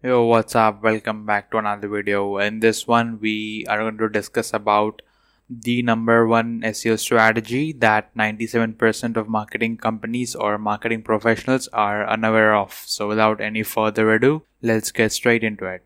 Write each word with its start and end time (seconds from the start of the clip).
Yo, 0.00 0.22
what's 0.26 0.54
up? 0.54 0.80
Welcome 0.80 1.26
back 1.26 1.50
to 1.50 1.58
another 1.58 1.88
video. 1.88 2.38
In 2.38 2.60
this 2.60 2.86
one, 2.86 3.18
we 3.18 3.66
are 3.68 3.78
going 3.78 3.98
to 3.98 4.08
discuss 4.08 4.54
about 4.54 5.02
the 5.50 5.82
number 5.82 6.24
one 6.24 6.60
SEO 6.60 6.96
strategy 7.00 7.72
that 7.72 8.14
97% 8.14 9.16
of 9.16 9.28
marketing 9.28 9.76
companies 9.76 10.36
or 10.36 10.56
marketing 10.56 11.02
professionals 11.02 11.66
are 11.72 12.08
unaware 12.08 12.54
of. 12.54 12.80
So 12.86 13.08
without 13.08 13.40
any 13.40 13.64
further 13.64 14.14
ado, 14.14 14.44
let's 14.62 14.92
get 14.92 15.10
straight 15.10 15.42
into 15.42 15.64
it. 15.64 15.82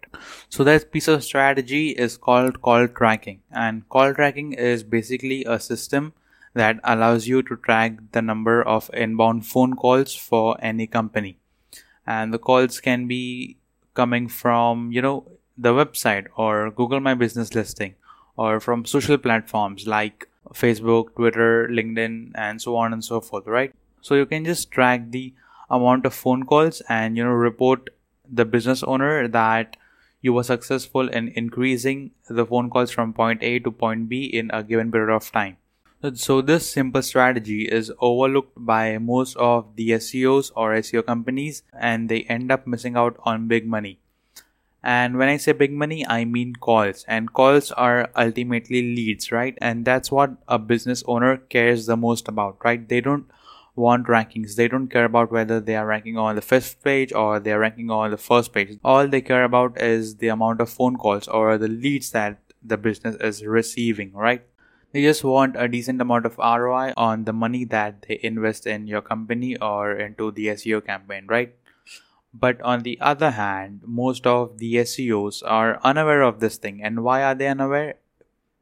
So 0.50 0.62
this 0.62 0.84
piece 0.84 1.08
of 1.08 1.24
strategy 1.24 1.92
is 1.92 2.18
called 2.18 2.60
call 2.60 2.88
tracking 2.88 3.40
and 3.50 3.88
call 3.88 4.12
tracking 4.12 4.52
is 4.52 4.82
basically 4.82 5.42
a 5.46 5.58
system 5.58 6.12
that 6.52 6.78
allows 6.84 7.26
you 7.28 7.42
to 7.44 7.56
track 7.56 7.96
the 8.12 8.20
number 8.20 8.62
of 8.62 8.90
inbound 8.92 9.46
phone 9.46 9.74
calls 9.74 10.14
for 10.14 10.58
any 10.60 10.86
company. 10.86 11.38
And 12.06 12.34
the 12.34 12.38
calls 12.38 12.78
can 12.78 13.06
be 13.06 13.56
coming 13.94 14.28
from, 14.28 14.92
you 14.92 15.02
know, 15.02 15.26
the 15.56 15.72
website 15.72 16.26
or 16.36 16.70
Google 16.70 17.00
My 17.00 17.14
Business 17.14 17.54
listing 17.54 17.94
or 18.36 18.60
from 18.60 18.84
social 18.84 19.18
platforms 19.18 19.86
like 19.86 20.28
Facebook, 20.54 21.14
Twitter, 21.14 21.68
LinkedIn, 21.70 22.32
and 22.34 22.60
so 22.60 22.76
on 22.76 22.92
and 22.92 23.04
so 23.04 23.20
forth, 23.20 23.46
right? 23.46 23.72
So 24.00 24.14
you 24.14 24.26
can 24.26 24.44
just 24.44 24.70
track 24.70 25.10
the 25.10 25.32
amount 25.70 26.06
of 26.06 26.14
phone 26.14 26.44
calls 26.44 26.82
and 26.88 27.16
you 27.16 27.24
know 27.24 27.30
report 27.30 27.88
the 28.30 28.44
business 28.44 28.82
owner 28.82 29.28
that 29.28 29.76
you 30.20 30.32
were 30.32 30.42
successful 30.42 31.08
in 31.08 31.28
increasing 31.28 32.12
the 32.28 32.46
phone 32.46 32.70
calls 32.70 32.90
from 32.90 33.12
point 33.12 33.42
A 33.42 33.58
to 33.60 33.70
point 33.70 34.08
B 34.08 34.24
in 34.24 34.50
a 34.52 34.62
given 34.62 34.92
period 34.92 35.14
of 35.14 35.30
time. 35.32 35.56
So 36.14 36.42
this 36.42 36.68
simple 36.68 37.00
strategy 37.00 37.62
is 37.62 37.92
overlooked 38.00 38.54
by 38.56 38.98
most 38.98 39.36
of 39.36 39.76
the 39.76 39.90
SEOs 39.90 40.50
or 40.56 40.74
SEO 40.74 41.06
companies 41.06 41.62
and 41.72 42.08
they 42.08 42.22
end 42.24 42.50
up 42.50 42.66
missing 42.66 42.96
out 42.96 43.16
on 43.22 43.46
big 43.46 43.68
money. 43.68 44.00
And 44.82 45.16
when 45.16 45.28
I 45.28 45.36
say 45.36 45.52
big 45.52 45.70
money, 45.70 46.04
I 46.04 46.24
mean 46.24 46.56
calls. 46.56 47.04
And 47.06 47.32
calls 47.32 47.70
are 47.70 48.10
ultimately 48.16 48.82
leads, 48.82 49.30
right? 49.30 49.56
And 49.60 49.84
that's 49.84 50.10
what 50.10 50.32
a 50.48 50.58
business 50.58 51.04
owner 51.06 51.36
cares 51.36 51.86
the 51.86 51.96
most 51.96 52.26
about, 52.26 52.56
right? 52.64 52.88
They 52.88 53.00
don't 53.00 53.26
want 53.76 54.08
rankings. 54.08 54.56
They 54.56 54.66
don't 54.66 54.88
care 54.88 55.04
about 55.04 55.30
whether 55.30 55.60
they 55.60 55.76
are 55.76 55.86
ranking 55.86 56.18
on 56.18 56.34
the 56.34 56.42
fifth 56.42 56.82
page 56.82 57.12
or 57.12 57.38
they 57.38 57.52
are 57.52 57.60
ranking 57.60 57.92
on 57.92 58.10
the 58.10 58.18
first 58.18 58.52
page. 58.52 58.76
All 58.84 59.06
they 59.06 59.20
care 59.20 59.44
about 59.44 59.80
is 59.80 60.16
the 60.16 60.28
amount 60.28 60.60
of 60.60 60.68
phone 60.68 60.96
calls 60.96 61.28
or 61.28 61.58
the 61.58 61.68
leads 61.68 62.10
that 62.10 62.40
the 62.60 62.76
business 62.76 63.14
is 63.20 63.46
receiving, 63.46 64.12
right? 64.12 64.42
They 64.92 65.02
just 65.02 65.24
want 65.24 65.56
a 65.56 65.68
decent 65.68 66.00
amount 66.00 66.26
of 66.26 66.36
ROI 66.38 66.92
on 66.96 67.24
the 67.24 67.32
money 67.32 67.64
that 67.64 68.02
they 68.02 68.20
invest 68.22 68.66
in 68.66 68.86
your 68.86 69.00
company 69.00 69.56
or 69.56 69.92
into 69.92 70.30
the 70.30 70.48
SEO 70.48 70.84
campaign, 70.84 71.26
right? 71.28 71.54
But 72.34 72.60
on 72.62 72.82
the 72.82 72.98
other 73.00 73.30
hand, 73.30 73.80
most 73.84 74.26
of 74.26 74.58
the 74.58 74.74
SEOs 74.76 75.42
are 75.46 75.80
unaware 75.82 76.22
of 76.22 76.40
this 76.40 76.56
thing. 76.56 76.82
And 76.82 77.04
why 77.04 77.22
are 77.22 77.34
they 77.34 77.48
unaware? 77.48 77.94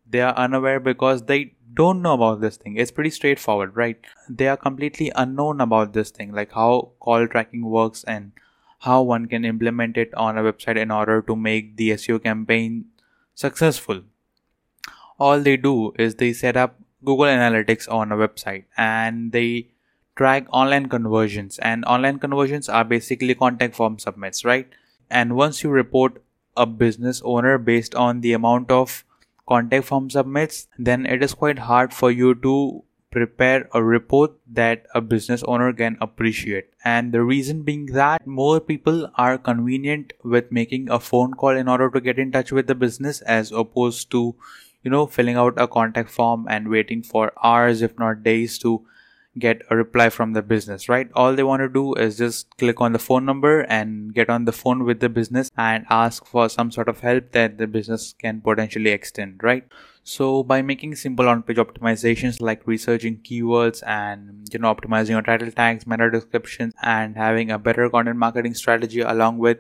They 0.09 0.21
are 0.21 0.35
unaware 0.35 0.81
because 0.81 1.23
they 1.25 1.55
don't 1.75 2.03
know 2.03 2.15
about 2.15 2.41
this 2.41 2.57
thing. 2.57 2.77
It's 2.77 2.91
pretty 2.91 3.11
straightforward, 3.11 3.77
right? 3.77 3.99
They 4.29 4.49
are 4.49 4.57
completely 4.57 5.13
unknown 5.15 5.61
about 5.61 5.93
this 5.93 6.11
thing, 6.11 6.33
like 6.33 6.53
how 6.53 6.93
call 6.99 7.29
tracking 7.29 7.65
works 7.65 8.03
and 8.05 8.33
how 8.81 9.03
one 9.03 9.27
can 9.27 9.45
implement 9.45 9.97
it 9.97 10.13
on 10.15 10.39
a 10.39 10.43
website 10.43 10.77
in 10.77 10.91
order 10.91 11.23
to 11.23 11.37
make 11.37 11.77
the 11.77 11.91
SEO 11.91 12.23
campaign 12.23 12.87
successful. 13.35 14.03
All 15.21 15.41
they 15.41 15.57
do 15.57 15.93
is 15.99 16.15
they 16.15 16.33
set 16.33 16.57
up 16.57 16.81
Google 17.05 17.27
Analytics 17.27 17.91
on 17.93 18.11
a 18.11 18.17
website 18.17 18.65
and 18.77 19.33
they 19.33 19.69
track 20.17 20.47
online 20.51 20.89
conversions. 20.89 21.59
And 21.59 21.85
online 21.85 22.19
conversions 22.19 22.69
are 22.69 22.85
basically 22.85 23.35
contact 23.35 23.77
form 23.77 23.99
submits 23.99 24.45
right? 24.45 24.69
And 25.11 25.37
once 25.37 25.63
you 25.63 25.71
report 25.71 26.23
a 26.57 26.67
business 26.67 27.23
owner 27.25 27.59
based 27.59 27.95
on 27.95 28.21
the 28.21 28.33
amount 28.33 28.71
of 28.71 29.05
contact 29.49 29.85
form 29.87 30.11
submits 30.11 30.69
then 30.79 31.07
it 31.07 31.23
is 31.23 31.35
quite 31.35 31.59
hard 31.59 31.93
for 31.93 32.11
you 32.11 32.35
to 32.37 32.85
prepare 33.11 33.69
a 33.75 33.83
report 33.83 34.33
that 34.47 34.87
a 34.95 35.01
business 35.01 35.43
owner 35.45 35.73
can 35.73 35.97
appreciate. 36.01 36.69
And 36.85 37.13
the 37.13 37.23
reason 37.23 37.63
being 37.63 37.87
that 37.87 38.27
more 38.27 38.61
people 38.61 39.11
are 39.17 39.37
convenient 39.37 40.13
with 40.23 40.53
making 40.53 40.89
a 40.89 41.01
phone 41.01 41.35
call 41.35 41.57
in 41.57 41.69
order 41.69 41.91
to 41.91 42.01
get 42.01 42.19
in 42.19 42.31
touch 42.31 42.53
with 42.53 42.69
the 42.69 42.75
business 42.75 43.21
as 43.23 43.51
opposed 43.51 44.11
to 44.13 44.37
you 44.83 44.91
know 44.91 45.07
filling 45.07 45.37
out 45.37 45.55
a 45.57 45.69
contact 45.69 46.11
form 46.11 46.47
and 46.49 46.69
waiting 46.69 47.03
for 47.03 47.33
hours 47.43 47.83
if 47.83 47.99
not 47.99 48.23
days 48.23 48.59
to 48.59 48.85
get 49.39 49.63
a 49.71 49.77
reply 49.77 50.11
from 50.11 50.33
the 50.33 50.43
business, 50.43 50.89
right? 50.89 51.09
All 51.15 51.35
they 51.35 51.43
want 51.43 51.61
to 51.61 51.69
do 51.69 51.95
is 51.95 52.19
just 52.19 52.57
click 52.59 52.81
on 52.81 52.93
the 52.93 52.99
phone 52.99 53.25
number 53.25 53.61
and 53.61 54.13
get 54.13 54.29
on 54.29 54.45
the 54.45 54.53
phone 54.53 54.85
with 54.85 55.01
the 55.01 55.09
business 55.09 55.51
and 55.57 55.87
ask 55.89 56.27
for 56.27 56.49
some 56.49 56.71
sort 56.71 56.89
of 56.89 57.01
help 57.01 57.33
that 57.33 57.59
the 57.59 57.67
business 57.67 58.15
can 58.19 58.41
potentially 58.41 58.91
extend, 58.91 59.43
right? 59.43 59.65
So 60.03 60.43
by 60.43 60.63
making 60.63 60.97
simple 60.97 61.29
on-page 61.29 61.59
optimizations 61.59 62.41
like 62.41 62.67
researching 62.67 63.19
keywords 63.19 63.83
and 63.87 64.49
you 64.53 64.59
know 64.59 64.75
optimizing 64.75 65.11
your 65.11 65.23
title 65.23 65.53
tags, 65.53 65.87
meta 65.87 66.11
descriptions, 66.11 66.75
and 66.83 67.17
having 67.17 67.51
a 67.51 67.59
better 67.59 67.89
content 67.89 68.17
marketing 68.17 68.55
strategy 68.55 69.01
along 69.01 69.39
with 69.39 69.59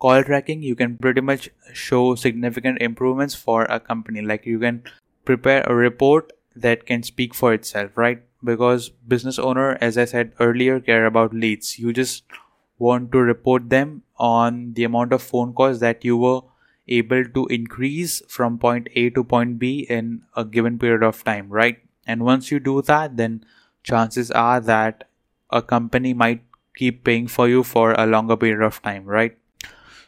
call 0.00 0.24
tracking, 0.24 0.62
you 0.62 0.74
can 0.74 0.96
pretty 0.98 1.20
much 1.20 1.50
show 1.72 2.14
significant 2.14 2.82
improvements 2.82 3.34
for 3.34 3.64
a 3.64 3.78
company. 3.78 4.22
Like 4.22 4.46
you 4.46 4.58
can 4.58 4.82
prepare 5.24 5.62
a 5.62 5.74
report 5.74 6.32
that 6.56 6.86
can 6.86 7.02
speak 7.02 7.34
for 7.34 7.52
itself, 7.52 7.96
right? 7.96 8.22
because 8.42 8.88
business 9.06 9.38
owner 9.38 9.76
as 9.80 9.98
i 9.98 10.04
said 10.04 10.32
earlier 10.40 10.80
care 10.80 11.06
about 11.06 11.34
leads 11.34 11.78
you 11.78 11.92
just 11.92 12.24
want 12.78 13.12
to 13.12 13.18
report 13.18 13.68
them 13.68 14.02
on 14.16 14.72
the 14.74 14.84
amount 14.84 15.12
of 15.12 15.22
phone 15.22 15.52
calls 15.52 15.80
that 15.80 16.04
you 16.04 16.16
were 16.16 16.40
able 16.88 17.24
to 17.24 17.46
increase 17.46 18.22
from 18.28 18.58
point 18.58 18.88
a 18.94 19.10
to 19.10 19.22
point 19.22 19.58
b 19.58 19.86
in 19.88 20.22
a 20.36 20.44
given 20.44 20.78
period 20.78 21.02
of 21.02 21.22
time 21.24 21.48
right 21.48 21.78
and 22.06 22.24
once 22.24 22.50
you 22.50 22.58
do 22.58 22.80
that 22.82 23.16
then 23.16 23.44
chances 23.82 24.30
are 24.30 24.60
that 24.60 25.04
a 25.50 25.60
company 25.60 26.14
might 26.14 26.42
keep 26.74 27.04
paying 27.04 27.26
for 27.26 27.48
you 27.48 27.62
for 27.62 27.92
a 27.92 28.06
longer 28.06 28.36
period 28.36 28.62
of 28.62 28.80
time 28.82 29.04
right 29.04 29.36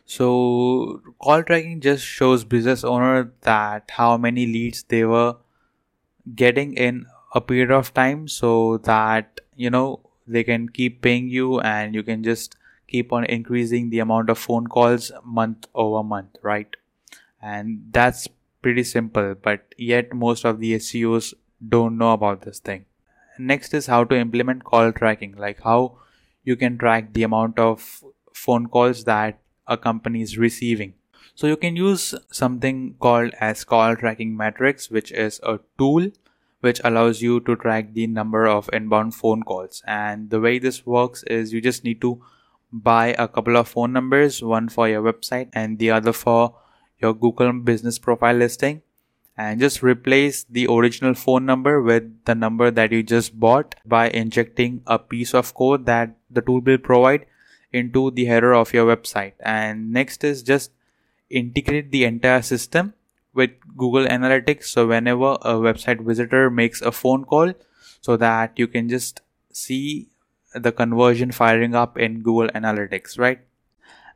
so 0.04 1.00
call 1.18 1.42
tracking 1.42 1.80
just 1.80 2.04
shows 2.04 2.44
business 2.44 2.84
owner 2.84 3.32
that 3.42 3.90
how 3.90 4.16
many 4.16 4.46
leads 4.46 4.82
they 4.84 5.04
were 5.04 5.36
getting 6.34 6.74
in 6.74 7.06
a 7.34 7.40
period 7.40 7.70
of 7.70 7.92
time 7.94 8.28
so 8.28 8.78
that 8.78 9.40
you 9.56 9.70
know 9.70 10.00
they 10.26 10.44
can 10.44 10.68
keep 10.68 11.00
paying 11.02 11.28
you 11.28 11.60
and 11.60 11.94
you 11.94 12.02
can 12.02 12.22
just 12.22 12.56
keep 12.88 13.12
on 13.12 13.24
increasing 13.24 13.90
the 13.90 13.98
amount 13.98 14.30
of 14.30 14.38
phone 14.38 14.66
calls 14.66 15.10
month 15.24 15.66
over 15.74 16.02
month 16.02 16.36
right? 16.42 16.76
And 17.40 17.88
that's 17.90 18.28
pretty 18.62 18.84
simple 18.84 19.34
but 19.34 19.74
yet 19.76 20.12
most 20.14 20.44
of 20.44 20.60
the 20.60 20.74
SEOs 20.74 21.34
don't 21.66 21.98
know 21.98 22.12
about 22.12 22.42
this 22.42 22.58
thing. 22.58 22.84
Next 23.38 23.74
is 23.74 23.86
how 23.86 24.04
to 24.04 24.16
implement 24.16 24.64
call 24.64 24.92
tracking 24.92 25.36
like 25.36 25.62
how 25.62 25.98
you 26.44 26.56
can 26.56 26.78
track 26.78 27.12
the 27.14 27.22
amount 27.22 27.58
of 27.58 28.04
phone 28.34 28.66
calls 28.66 29.04
that 29.04 29.38
a 29.66 29.76
company 29.76 30.22
is 30.22 30.38
receiving 30.38 30.94
so 31.34 31.46
you 31.46 31.56
can 31.56 31.76
use 31.76 32.14
something 32.30 32.94
called 32.98 33.32
as 33.40 33.64
call 33.64 33.96
tracking 33.96 34.36
metrics 34.36 34.90
which 34.90 35.12
is 35.12 35.40
a 35.42 35.58
tool 35.78 36.10
which 36.62 36.80
allows 36.84 37.20
you 37.20 37.40
to 37.40 37.56
track 37.56 37.92
the 37.92 38.06
number 38.06 38.46
of 38.46 38.70
inbound 38.72 39.14
phone 39.14 39.42
calls. 39.42 39.82
And 39.86 40.30
the 40.30 40.40
way 40.40 40.58
this 40.58 40.86
works 40.86 41.24
is 41.24 41.52
you 41.52 41.60
just 41.60 41.84
need 41.84 42.00
to 42.02 42.22
buy 42.72 43.08
a 43.18 43.28
couple 43.28 43.56
of 43.56 43.68
phone 43.68 43.92
numbers, 43.92 44.42
one 44.42 44.68
for 44.68 44.88
your 44.88 45.02
website 45.02 45.48
and 45.52 45.78
the 45.78 45.90
other 45.90 46.12
for 46.12 46.54
your 47.00 47.14
Google 47.14 47.52
business 47.52 47.98
profile 47.98 48.36
listing. 48.36 48.82
And 49.36 49.58
just 49.58 49.82
replace 49.82 50.44
the 50.44 50.68
original 50.68 51.14
phone 51.14 51.44
number 51.46 51.82
with 51.82 52.24
the 52.26 52.34
number 52.34 52.70
that 52.70 52.92
you 52.92 53.02
just 53.02 53.38
bought 53.40 53.74
by 53.84 54.10
injecting 54.10 54.82
a 54.86 54.98
piece 54.98 55.34
of 55.34 55.54
code 55.54 55.86
that 55.86 56.14
the 56.30 56.42
tool 56.42 56.60
will 56.60 56.78
provide 56.78 57.26
into 57.72 58.10
the 58.10 58.26
header 58.26 58.54
of 58.54 58.72
your 58.72 58.94
website. 58.94 59.32
And 59.40 59.92
next 59.92 60.24
is 60.24 60.42
just 60.42 60.72
integrate 61.30 61.90
the 61.90 62.04
entire 62.04 62.42
system 62.42 62.94
with 63.34 63.50
Google 63.76 64.06
Analytics. 64.06 64.64
So 64.64 64.86
whenever 64.86 65.38
a 65.42 65.54
website 65.54 66.04
visitor 66.04 66.50
makes 66.50 66.82
a 66.82 66.92
phone 66.92 67.24
call, 67.24 67.52
so 68.00 68.16
that 68.16 68.52
you 68.56 68.66
can 68.66 68.88
just 68.88 69.20
see 69.52 70.08
the 70.54 70.72
conversion 70.72 71.32
firing 71.32 71.74
up 71.74 71.96
in 71.96 72.20
Google 72.20 72.48
Analytics, 72.48 73.18
right? 73.18 73.40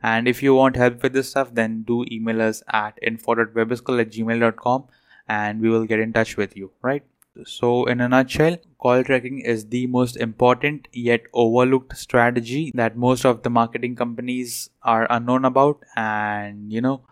And 0.02 0.28
if 0.28 0.42
you 0.42 0.54
want 0.54 0.76
help 0.76 1.02
with 1.02 1.12
this 1.12 1.30
stuff, 1.30 1.54
then 1.54 1.82
do 1.82 2.04
email 2.10 2.42
us 2.42 2.62
at 2.68 2.98
info.webischool 3.00 4.00
at 4.00 4.10
gmail.com 4.10 4.84
and 5.28 5.60
we 5.60 5.70
will 5.70 5.86
get 5.86 6.00
in 6.00 6.12
touch 6.12 6.36
with 6.36 6.56
you, 6.56 6.70
right? 6.82 7.02
So, 7.44 7.84
in 7.84 8.00
a 8.00 8.08
nutshell, 8.08 8.56
call 8.78 9.04
tracking 9.04 9.40
is 9.40 9.66
the 9.66 9.86
most 9.86 10.16
important 10.16 10.88
yet 10.92 11.22
overlooked 11.32 11.96
strategy 11.96 12.72
that 12.74 12.96
most 12.96 13.24
of 13.24 13.42
the 13.42 13.50
marketing 13.50 13.96
companies 13.96 14.70
are 14.82 15.06
unknown 15.10 15.44
about. 15.44 15.82
And 15.96 16.72
you 16.72 16.80
know, 16.80 17.02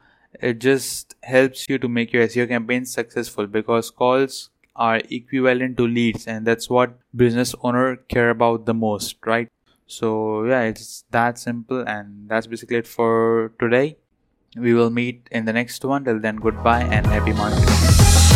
it 0.40 0.58
just 0.60 1.14
helps 1.22 1.68
you 1.68 1.78
to 1.78 1.88
make 1.88 2.12
your 2.12 2.22
SEO 2.24 2.48
campaigns 2.48 2.92
successful 2.92 3.46
because 3.46 3.90
calls 3.90 4.50
are 4.76 5.00
equivalent 5.10 5.76
to 5.76 5.86
leads 5.86 6.26
and 6.26 6.44
that's 6.44 6.68
what 6.68 6.98
business 7.14 7.54
owner 7.62 7.96
care 7.96 8.30
about 8.30 8.66
the 8.66 8.74
most 8.74 9.16
right? 9.24 9.48
So 9.86 10.44
yeah 10.44 10.62
it's 10.62 11.04
that 11.10 11.38
simple 11.38 11.86
and 11.86 12.28
that's 12.28 12.46
basically 12.46 12.78
it 12.78 12.86
for 12.86 13.52
today. 13.60 13.98
We 14.56 14.74
will 14.74 14.90
meet 14.90 15.28
in 15.30 15.44
the 15.44 15.52
next 15.52 15.84
one. 15.84 16.04
Till 16.04 16.20
then 16.20 16.36
goodbye 16.36 16.82
and 16.82 17.06
happy 17.06 17.32
marketing 17.32 18.33